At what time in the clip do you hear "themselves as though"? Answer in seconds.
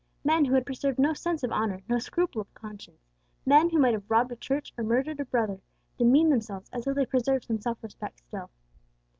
6.31-6.93